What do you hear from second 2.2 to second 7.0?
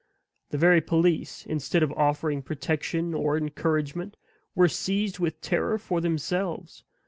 protection or encouragement, were seized with terror for themselves.